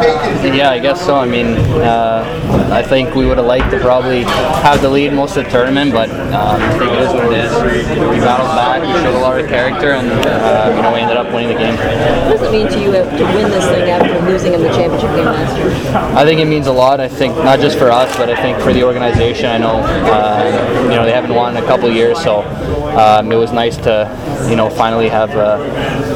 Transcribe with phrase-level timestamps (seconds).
[0.00, 1.16] Yeah, I guess so.
[1.16, 4.22] I mean, uh, I think we would have liked to probably
[4.64, 7.44] have the lead most of the tournament, but um, I think it is what it
[7.44, 7.52] is.
[8.10, 11.16] We battled back, we showed a lot of character, and uh, you know we ended
[11.16, 11.76] up winning the game.
[11.76, 15.10] What does it mean to you to win this thing after losing in the championship
[15.16, 15.70] game last year?
[16.16, 17.00] I think it means a lot.
[17.00, 19.46] I think not just for us, but I think for the organization.
[19.46, 22.42] I know uh, you know they haven't won in a couple of years, so
[22.96, 24.08] um, it was nice to
[24.48, 25.58] you know finally have uh,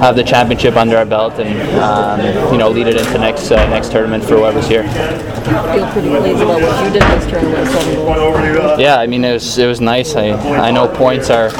[0.00, 1.50] have the championship under our belt and
[1.80, 4.82] um, you know lead it into next uh, next tournament for whoever's here.
[4.82, 8.80] I feel pretty pleased about what you did this tournament.
[8.80, 10.14] Yeah, I mean it was it was nice.
[10.16, 10.30] I
[10.68, 11.50] I know points are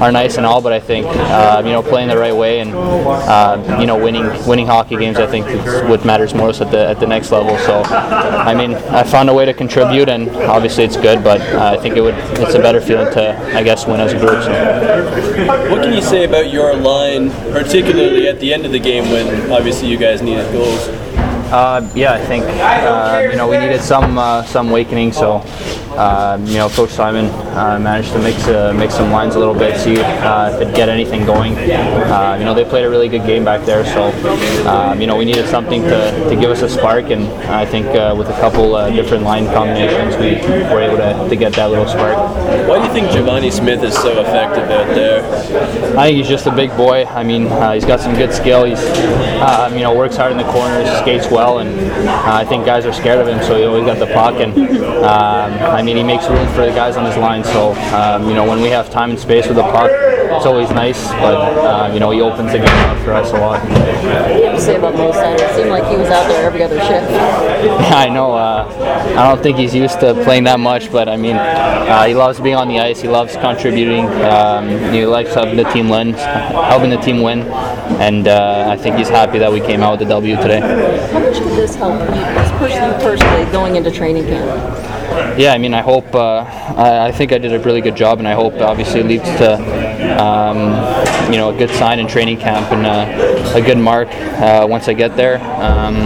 [0.00, 2.72] are nice and all, but I think uh, you know playing the right way and
[2.74, 6.86] uh, you know winning winning hockey games I think is what matters most at the
[6.86, 7.56] at the next level.
[7.58, 11.76] So I mean I found a way to contribute and obviously it's good, but uh,
[11.78, 14.42] I think it would it's a better feeling to I guess win as a group.
[14.42, 14.52] So.
[15.70, 19.50] What can you say about your line, particularly at the end of the game when
[19.50, 20.88] obviously you guys needed goals?
[21.50, 25.12] Uh, yeah, I think uh, you know we needed some uh, some awakening.
[25.12, 25.42] So
[25.96, 29.54] uh, you know, Coach Simon uh, managed to mix uh, mix some lines a little
[29.54, 31.54] bit, see uh, if it get anything going.
[31.56, 33.84] Uh, you know, they played a really good game back there.
[33.84, 34.12] So
[34.68, 37.86] um, you know, we needed something to, to give us a spark, and I think
[37.86, 40.36] uh, with a couple uh, different line combinations, we
[40.72, 42.16] were able to, to get that little spark.
[42.68, 45.24] Why do you think Givani Smith is so effective out there?
[45.96, 47.04] I think he's just a big boy.
[47.06, 48.64] I mean, uh, he's got some good skill.
[48.64, 48.82] He's,
[49.40, 51.68] um, you know, works hard in the corners, skates well, and
[52.08, 53.42] uh, I think guys are scared of him.
[53.44, 54.52] So he always got the puck, and
[55.04, 57.44] um, I mean, he makes room for the guys on his line.
[57.44, 59.88] So um, you know, when we have time and space with the puck,
[60.36, 61.02] it's always nice.
[61.12, 63.62] But uh, you know, he opens the game up for us a lot.
[63.62, 66.46] What do you have to say about Mo It seemed like he was out there
[66.46, 67.10] every other shift.
[67.10, 68.32] Yeah, I know.
[68.32, 68.66] Uh,
[69.16, 72.40] I don't think he's used to playing that much, but I mean, uh, he loves
[72.40, 73.00] being on the ice.
[73.00, 74.06] He loves contributing.
[74.24, 77.42] Um, he likes helping the team win, helping the team win,
[78.00, 80.60] and uh, I think he's happy that we came out with the W today.
[80.60, 82.22] How much could this help you,
[82.58, 85.38] personally, personally, going into training camp?
[85.38, 86.14] Yeah, I mean, I hope.
[86.14, 86.38] Uh,
[86.76, 89.24] I, I think I did a really good job, and I hope obviously it leads
[89.24, 89.54] to
[90.26, 94.66] um, you know a good sign in training camp and uh, a good mark uh,
[94.68, 95.38] once I get there.
[95.62, 95.96] Um,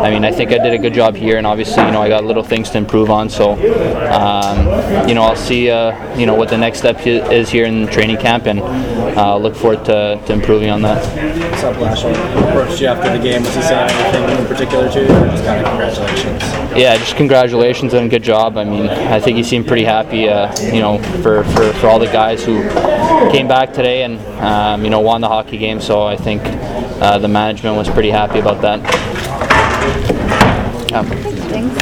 [0.00, 2.08] I mean, I think I did a good job here, and obviously, you know, I
[2.08, 3.28] got little things to improve on.
[3.28, 7.66] So, um, you know, I'll see, uh, you know, what the next step is here
[7.66, 11.04] in training camp, and uh, look forward to, to improving on that.
[11.50, 12.12] What's up, Lashley?
[12.12, 13.42] Approached you after the game.
[13.42, 15.08] Was he saying anything in particular to you?
[15.08, 16.42] Just kind of congratulations.
[16.74, 18.56] Yeah, just congratulations and good job.
[18.56, 21.98] I mean, I think he seemed pretty happy, uh, you know, for, for, for all
[21.98, 22.62] the guys who
[23.30, 25.80] came back today and, um, you know, won the hockey game.
[25.80, 26.42] So I think
[27.02, 28.80] uh, the management was pretty happy about that.
[30.90, 31.70] Yeah.